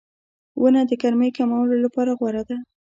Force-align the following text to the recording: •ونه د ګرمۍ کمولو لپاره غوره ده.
•ونه 0.61 0.81
د 0.89 0.91
ګرمۍ 1.01 1.29
کمولو 1.37 1.75
لپاره 1.85 2.11
غوره 2.19 2.43
ده. 2.49 2.57